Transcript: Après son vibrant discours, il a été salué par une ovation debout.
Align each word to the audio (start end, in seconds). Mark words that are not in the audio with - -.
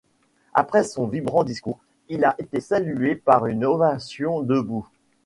Après 0.55 0.83
son 0.83 1.05
vibrant 1.05 1.43
discours, 1.43 1.77
il 2.09 2.25
a 2.25 2.33
été 2.39 2.59
salué 2.59 3.13
par 3.13 3.45
une 3.45 3.63
ovation 3.65 4.41
debout. 4.41 4.87